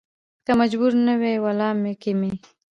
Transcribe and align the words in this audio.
که 0.45 0.51
مجبور 0.61 0.91
نه 1.05 1.13
وى 1.21 1.33
ولا 1.43 1.69
کې 2.01 2.11
مې 2.19 2.31